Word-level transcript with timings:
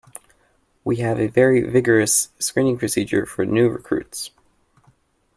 We 0.83 0.95
have 0.95 1.19
a 1.19 1.27
very 1.27 1.61
vigorous 1.61 2.29
screening 2.39 2.79
procedure 2.79 3.27
for 3.27 3.45
new 3.45 3.69
recruits. 3.69 4.31